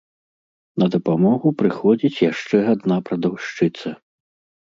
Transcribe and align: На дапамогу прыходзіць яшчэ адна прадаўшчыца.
На 0.83 0.85
дапамогу 0.95 1.51
прыходзіць 1.59 2.21
яшчэ 2.31 2.57
адна 2.73 2.97
прадаўшчыца. 3.11 3.93